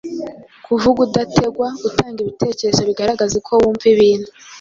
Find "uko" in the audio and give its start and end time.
3.41-3.51